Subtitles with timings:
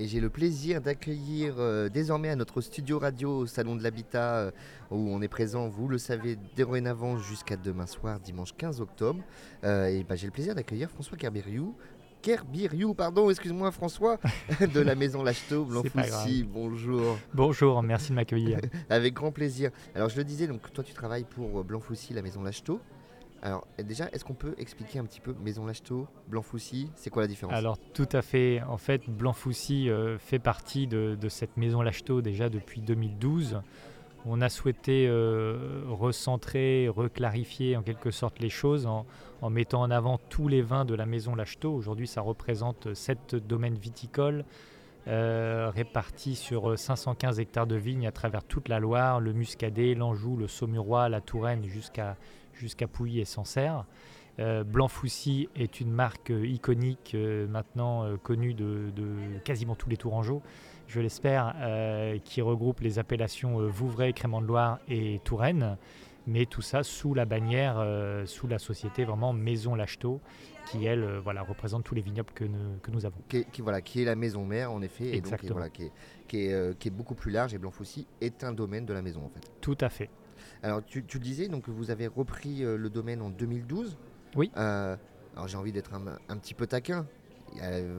[0.00, 4.36] et j'ai le plaisir d'accueillir euh, désormais à notre studio radio au Salon de l'Habitat
[4.36, 4.50] euh,
[4.90, 9.22] où on est présent, vous le savez, dorénavant jusqu'à demain soir, dimanche 15 octobre.
[9.62, 11.76] Euh, et bah, j'ai le plaisir d'accueillir François Kerbiriou.
[12.22, 14.18] Kerbiriou, pardon, excuse-moi François,
[14.74, 16.44] de la maison Lacheteau, Blanc-Foussy.
[16.44, 17.18] Bonjour.
[17.34, 18.58] Bonjour, merci de m'accueillir.
[18.88, 19.70] Avec grand plaisir.
[19.94, 22.80] Alors je le disais, donc toi tu travailles pour Blanc-Foussy, la maison Lacheteau.
[23.42, 27.28] Alors déjà, est-ce qu'on peut expliquer un petit peu Maison Lacheteau, Blanc-Foussy C'est quoi la
[27.28, 27.54] différence?
[27.54, 28.60] Alors tout à fait.
[28.62, 33.60] En fait, Blanc-Foussy euh, fait partie de, cette Maison Lacheteau déjà depuis 2012.
[34.26, 39.06] On a souhaité euh, recentrer, reclarifier en quelque sorte les choses en,
[39.48, 41.72] mettant en avant tous les vins de la Maison Lacheteau.
[41.72, 44.44] Aujourd'hui, ça représente sept domaines viticoles.
[45.08, 50.36] Euh, répartis sur 515 hectares de vignes à travers toute la Loire, le Muscadet, l'Anjou,
[50.36, 52.18] le Saumurois, la Touraine jusqu'à
[52.60, 53.86] jusqu'à Pouilly et Sancerre.
[54.38, 58.90] Euh, Blanc Foussy est une marque euh, iconique euh, maintenant connue de,
[59.44, 60.42] quasiment tous les Tourangeaux,
[60.86, 61.54] je l'espère,
[62.24, 65.76] qui regroupe les appellations Vouvray, Crément de Loire et Touraine,
[66.26, 67.84] mais tout ça sous la bannière,
[68.26, 70.20] sous la société vraiment Maison Lacheteau,
[70.66, 73.18] qui elle voilà, représente tous les vignobles que, nous, avons.
[73.28, 75.92] Qui, voilà, qui est la maison mère en effet, et donc, voilà, qui, est,
[76.26, 79.00] qui, est, qui est beaucoup plus large et Blanc Foussy est un domaine de la
[79.00, 79.48] maison en fait.
[79.60, 80.10] Tout à fait.
[80.62, 83.96] Alors, tu, le disais, donc vous avez repris euh, le domaine en 2012.
[84.36, 84.50] Oui.
[84.56, 84.96] Euh,
[85.34, 87.06] alors, j'ai envie d'être un, petit peu taquin.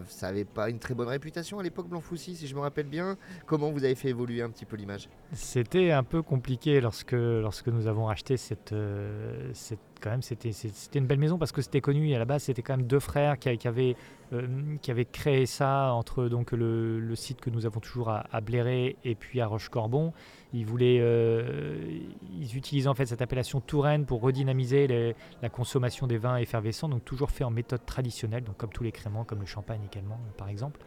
[0.08, 3.18] ça n'avait pas une très bonne réputation à l'époque, Blanc-Foussy, si je me rappelle bien.
[3.46, 5.10] Comment vous avez fait évoluer un petit peu l'image?
[5.34, 9.54] C'était un peu compliqué lorsque, lorsque nous avons racheté cette, euh,
[10.02, 12.14] quand même, c'était, c'était une belle maison parce que c'était connu.
[12.14, 13.96] à la base, c'était quand même deux frères qui, qui, avaient,
[14.34, 18.26] euh, qui avaient créé ça entre donc, le, le, site que nous avons toujours à,
[18.30, 20.12] à Bléré et puis à Roche-Corbon.
[20.54, 21.98] Ils voulaient, euh,
[22.38, 27.06] ils utilisaient en fait cette appellation Touraine pour redynamiser la consommation des vins effervescents, donc
[27.06, 30.50] toujours fait en méthode traditionnelle, donc comme tous les créments, comme le champagne également, par
[30.50, 30.82] exemple.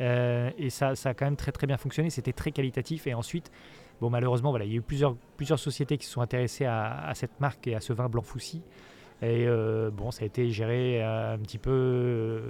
[0.00, 2.10] Euh, et ça, ça a quand même très très bien fonctionné.
[2.10, 3.06] C'était très qualitatif.
[3.06, 3.50] Et ensuite,
[4.00, 7.12] Bon, malheureusement, voilà, il y a eu plusieurs, plusieurs sociétés qui se sont intéressées à,
[7.14, 8.62] cette marque et à ce vin blanc Foussy.
[9.22, 11.70] Et euh, bon, ça a été géré un petit peu.
[11.70, 12.40] Euh,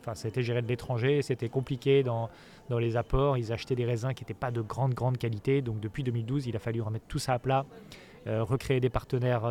[0.00, 1.22] enfin, ça a été géré de l'étranger.
[1.22, 2.28] C'était compliqué dans,
[2.68, 3.38] dans les apports.
[3.38, 5.62] Ils achetaient des raisins qui n'étaient pas de grande, grande qualité.
[5.62, 7.64] Donc, depuis 2012, il a fallu remettre tout ça à plat.
[8.26, 9.50] Euh, recréer des partenaires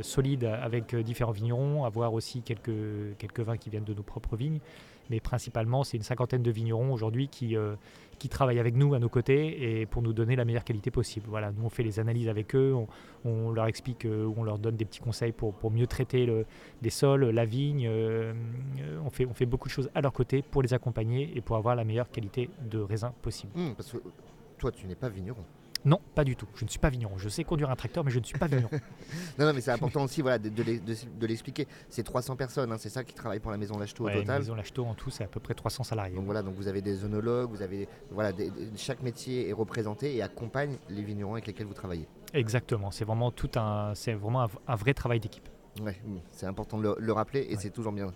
[0.00, 4.60] solides avec différents vignerons, avoir aussi quelques, quelques vins qui viennent de nos propres vignes.
[5.10, 7.56] Mais principalement, c'est une cinquantaine de vignerons aujourd'hui qui,
[8.22, 11.26] qui travaillent avec nous à nos côtés et pour nous donner la meilleure qualité possible.
[11.28, 12.72] Voilà, nous on fait les analyses avec eux,
[13.24, 16.46] on, leur explique, euh, on leur donne des petits conseils pour, pour mieux traiter le,
[16.82, 17.84] les sols, la vigne.
[17.88, 18.32] Euh,
[19.04, 21.56] on, fait, on fait beaucoup de choses à leur côté pour les accompagner et pour
[21.56, 23.50] avoir la meilleure qualité de raisin possible.
[23.56, 23.98] Mmh, parce que
[24.56, 25.42] toi, tu n'es pas vigneron.
[25.84, 26.46] Non, pas du tout.
[26.54, 27.18] Je ne suis pas vigneron.
[27.18, 28.70] Je sais conduire un tracteur, mais je ne suis pas vigneron.
[29.38, 31.66] non, non, mais c'est important aussi voilà, de, de, l'expliquer.
[31.88, 34.26] C'est 300 personnes, hein, c'est ça qui travaille pour la Maison Lacheteau au total.
[34.26, 36.14] La Maison Lacheteau en tout, c'est à peu près 300 salariés.
[36.14, 38.32] Donc voilà, donc vous avez des œnologues, vous avez voilà,
[38.76, 42.06] chaque métier est représenté et accompagne les vignerons avec lesquels vous travaillez.
[42.32, 42.90] Exactement.
[42.90, 45.48] C'est vraiment tout un, c'est vraiment un vrai travail d'équipe.
[45.80, 45.96] Ouais,
[46.32, 48.12] c'est important de le, rappeler et c'est toujours bien.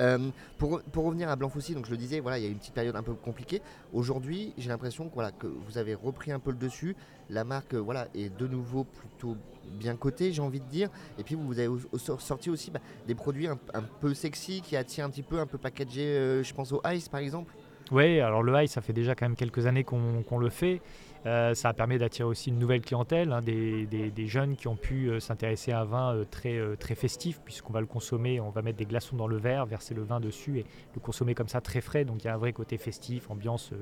[0.00, 2.58] Euh, pour, pour, revenir à Blanc-Foussy, donc je le disais, voilà, il y a une
[2.58, 3.62] petite période un peu compliquée.
[3.92, 6.96] Aujourd'hui, j'ai l'impression que, voilà, que vous avez repris un peu le dessus.
[7.30, 9.36] La marque voilà, est de nouveau plutôt
[9.70, 10.90] bien cotée, j'ai envie de dire.
[11.18, 11.68] Et puis vous avez
[11.98, 13.58] sorti aussi bah, des produits un,
[14.00, 17.08] peu sexy qui attirent un petit peu, un peu packagés, euh, je pense au Ice
[17.08, 17.54] par exemple.
[17.92, 20.80] Oui, alors le Ice, ça fait déjà quand même quelques années qu'on le fait.
[21.24, 25.08] Euh, ça a permis d'attirer aussi une nouvelle clientèle, hein, des, jeunes qui ont pu
[25.08, 28.62] euh, s'intéresser à un vin euh, très, très festif, puisqu'on va le consommer, on va
[28.62, 31.60] mettre des glaçons dans le verre, verser le vin dessus et le consommer comme ça
[31.60, 32.04] très frais.
[32.04, 33.72] Donc il y a un vrai côté festif, ambiance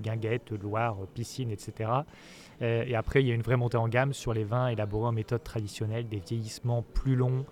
[0.00, 1.90] guinguette, Loire, piscine, etc.
[2.60, 5.12] et après, il y a une vraie montée en gamme sur les vins élaborés en
[5.12, 7.44] méthode traditionnelle, des vieillissements plus longs,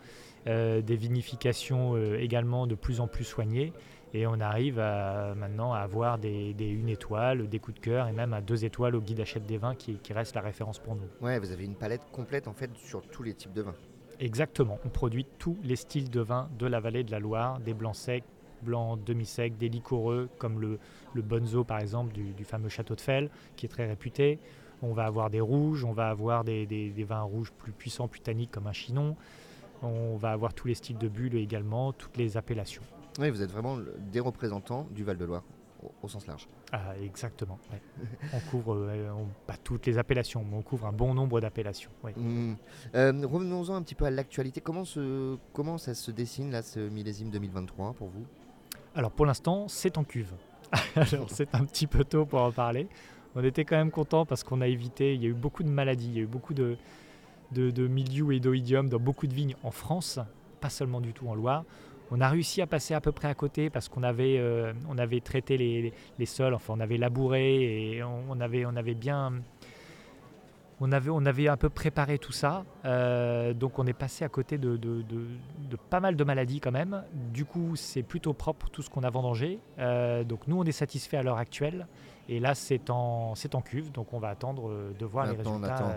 [0.47, 3.73] des vinifications également de plus en plus soignées.
[4.16, 8.12] Et on arrive maintenant à avoir des, des, une étoile, des coups de cœur et
[8.12, 11.08] même à deux étoiles au guide achète des vins qui, reste la référence pour nous.
[11.20, 13.75] Ouais, vous avez une palette complète en fait sur tous les types de vins.
[14.20, 17.75] Exactement, on produit tous les styles de vins de la vallée de la Loire, des
[17.75, 18.22] blancs secs,
[18.62, 20.78] blancs demi-secs, des liquoreux comme le,
[21.12, 24.38] le Bonzo par exemple du, fameux château de Fell qui est très réputé.
[24.81, 28.06] On va avoir des rouges, on va avoir des, des, des vins rouges plus puissants,
[28.06, 29.17] plus tanniques comme un chinon.
[29.82, 32.82] On va avoir tous les styles de bulles également, toutes les appellations.
[33.19, 33.78] Oui, vous êtes vraiment
[34.12, 35.44] des représentants du Val-de-Loire
[36.02, 36.49] au, sens large.
[36.72, 37.58] Ah, exactement.
[38.32, 39.12] on couvre euh,
[39.46, 41.90] pas toutes les appellations, mais on couvre un bon nombre d'appellations.
[42.16, 42.55] Mmh.
[42.94, 44.61] Euh, revenons-en un petit peu à l'actualité.
[44.61, 48.25] Comment, se, comment ça se dessine là, ce millésime 2023 pour vous?
[48.94, 50.32] Alors pour l'instant, c'est en cuve.
[50.96, 52.88] Alors c'est un petit peu tôt pour en parler.
[53.37, 55.69] On était quand même content parce qu'on a évité, il y a eu beaucoup de
[55.69, 56.76] maladies, il y a eu beaucoup de,
[57.52, 60.20] de, et d'oïdium dans beaucoup de vignes en France,
[60.60, 61.64] pas seulement du tout en Loire
[62.11, 64.41] On a réussi à passer à peu près à côté parce qu'on avait,
[64.89, 69.33] on avait traité les, sols, enfin on avait labouré et on, avait, on avait bien
[70.81, 74.29] on avait, on avait un peu préparé tout ça, euh, donc on est passé à
[74.29, 74.79] côté de,
[75.91, 77.05] pas mal de maladies quand même.
[77.33, 79.61] Du coup, c'est plutôt propre tout ce qu'on a vendangé.
[79.79, 81.87] Euh, donc nous, on est satisfait à l'heure actuelle.
[82.29, 85.51] Et là, c'est en, en cuve, donc on va attendre de voir les résultats.
[85.53, 85.93] On attend,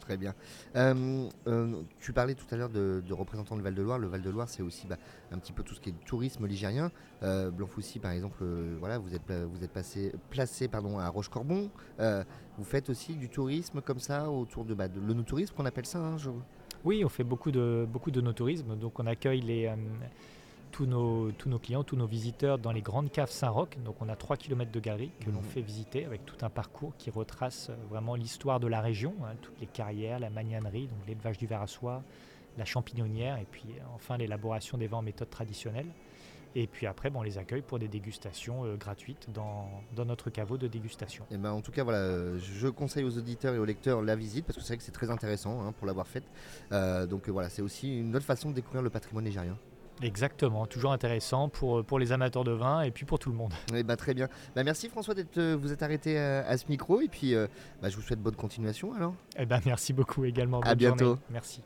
[0.00, 0.34] Très bien.
[0.76, 3.98] Euh, euh, tu parlais tout à l'heure de, représentants du Val-de-Loire.
[3.98, 4.96] Le Val-de-Loire, c'est aussi bah,
[5.32, 6.90] un petit peu tout ce qui est tourisme ligérien.
[7.22, 7.50] Euh,
[8.02, 8.44] par exemple,
[8.78, 11.70] voilà, vous êtes, vous êtes passé, placé pardon, à Roche-Corbon.
[11.98, 15.86] vous faites aussi du tourisme comme ça autour de, bah, de le tourisme qu'on appelle
[15.86, 15.98] ça.
[15.98, 16.16] Hein,
[16.84, 18.20] oui, on fait beaucoup de, beaucoup de.
[18.20, 19.72] Donc on accueille les
[20.70, 23.78] tous nos, tous nos clients, tous nos visiteurs dans les grandes caves Saint-Roch.
[23.84, 25.44] Donc on a 3 km de galeries que l'on mmh.
[25.44, 29.34] fait visiter avec tout un parcours qui retrace euh, vraiment l'histoire de la région, hein,
[29.42, 32.02] toutes les carrières, la magnanerie, donc l'élevage du verre à soie,
[32.56, 35.88] la champignonnière et puis euh, enfin l'élaboration des vins en méthode traditionnelle.
[36.54, 40.30] Et puis après, bon, on les accueille pour des dégustations euh, gratuites dans, dans, notre
[40.30, 41.24] caveau de dégustation.
[41.30, 44.16] Et eh ben, en tout cas, voilà, je conseille aux auditeurs et aux lecteurs la
[44.16, 46.24] visite parce que c'est vrai que c'est très intéressant hein, pour l'avoir faite.
[47.08, 49.58] donc voilà, c'est aussi une autre façon de découvrir le patrimoine nigérien.
[50.02, 53.52] Exactement, toujours intéressant pour, pour les amateurs de vin et puis pour tout le monde.
[53.74, 54.28] Eh ben, très bien.
[54.54, 57.46] Bah, merci François d'être euh, vous êtes arrêté à, à, ce micro et puis euh,
[57.82, 59.14] bah, je vous souhaite bonne continuation alors.
[59.38, 60.60] Eh ben, merci beaucoup également.
[60.60, 61.18] à bientôt.
[61.30, 61.62] Merci.